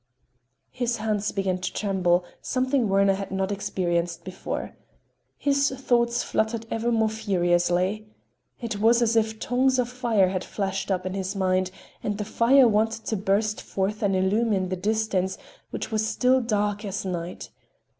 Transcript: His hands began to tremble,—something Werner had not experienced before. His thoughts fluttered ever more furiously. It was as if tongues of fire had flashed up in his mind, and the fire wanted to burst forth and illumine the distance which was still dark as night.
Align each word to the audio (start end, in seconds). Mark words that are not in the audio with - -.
His 0.71 0.97
hands 0.97 1.31
began 1.31 1.59
to 1.59 1.73
tremble,—something 1.73 2.89
Werner 2.89 3.13
had 3.13 3.29
not 3.29 3.51
experienced 3.51 4.23
before. 4.23 4.75
His 5.37 5.69
thoughts 5.69 6.23
fluttered 6.23 6.65
ever 6.71 6.91
more 6.91 7.07
furiously. 7.07 8.07
It 8.59 8.79
was 8.79 9.03
as 9.03 9.15
if 9.15 9.39
tongues 9.39 9.77
of 9.77 9.87
fire 9.87 10.29
had 10.29 10.43
flashed 10.43 10.89
up 10.89 11.05
in 11.05 11.13
his 11.13 11.35
mind, 11.35 11.69
and 12.01 12.17
the 12.17 12.25
fire 12.25 12.67
wanted 12.67 13.05
to 13.05 13.15
burst 13.15 13.61
forth 13.61 14.01
and 14.01 14.15
illumine 14.15 14.69
the 14.69 14.75
distance 14.75 15.37
which 15.69 15.91
was 15.91 16.07
still 16.07 16.41
dark 16.41 16.83
as 16.83 17.05
night. 17.05 17.51